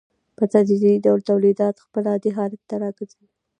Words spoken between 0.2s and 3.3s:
په تدریجي ډول تولیدات خپل عادي حالت ته راګرځي